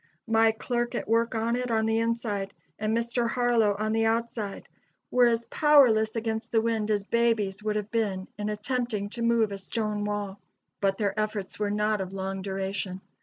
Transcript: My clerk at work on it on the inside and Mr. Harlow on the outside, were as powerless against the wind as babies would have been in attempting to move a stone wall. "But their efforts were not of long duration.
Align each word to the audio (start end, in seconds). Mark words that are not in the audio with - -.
My 0.25 0.51
clerk 0.51 0.95
at 0.95 1.07
work 1.07 1.35
on 1.35 1.55
it 1.55 1.69
on 1.69 1.85
the 1.85 1.99
inside 1.99 2.55
and 2.79 2.97
Mr. 2.97 3.29
Harlow 3.29 3.75
on 3.77 3.91
the 3.91 4.07
outside, 4.07 4.67
were 5.11 5.27
as 5.27 5.45
powerless 5.45 6.15
against 6.15 6.51
the 6.51 6.59
wind 6.59 6.89
as 6.89 7.03
babies 7.03 7.61
would 7.61 7.75
have 7.75 7.91
been 7.91 8.27
in 8.35 8.49
attempting 8.49 9.09
to 9.11 9.21
move 9.21 9.51
a 9.51 9.59
stone 9.59 10.03
wall. 10.03 10.39
"But 10.79 10.97
their 10.97 11.13
efforts 11.19 11.59
were 11.59 11.69
not 11.69 12.01
of 12.01 12.13
long 12.13 12.41
duration. 12.41 13.01